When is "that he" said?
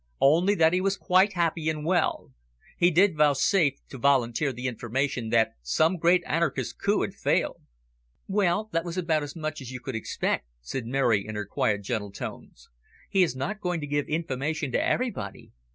0.55-0.81